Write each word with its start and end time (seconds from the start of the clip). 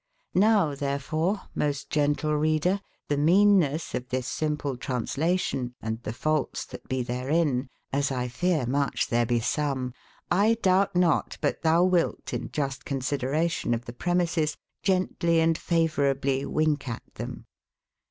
]S^ow 0.35 0.75
tberfore, 0.75 1.47
most 1.53 1.91
gentle 1.91 2.35
reader, 2.35 2.81
tbe 3.07 3.19
meanesse 3.19 3.93
of 3.93 4.07
tbis 4.07 4.23
sim 4.23 4.57
ple 4.57 4.75
translation, 4.75 5.75
and 5.79 6.01
tbe 6.01 6.11
faultes 6.15 6.65
tbat 6.65 6.87
be 6.89 7.03
tberin 7.05 7.67
(as 7.93 8.09
1 8.09 8.21
f 8.23 8.43
eare 8.43 8.65
mucbe 8.65 9.07
tbere 9.07 9.27
be 9.27 9.39
some) 9.39 9.93
1 10.31 10.55
doubt 10.63 10.95
not, 10.95 11.37
but 11.39 11.61
tbou 11.61 11.87
wilt, 11.87 12.33
in 12.33 12.49
just 12.49 12.83
con 12.83 12.99
sideration 13.01 13.75
of 13.75 13.85
tbe 13.85 13.95
premisses, 13.99 14.57
gentlyeand 14.83 15.55
favourablye 15.57 16.47
winke 16.47 16.87
at 16.87 17.03
tbem. 17.13 17.43